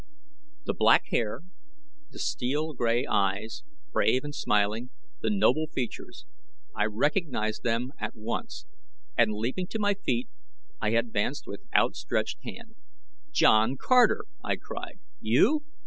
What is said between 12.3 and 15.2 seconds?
hand. "John Carter!" I cried.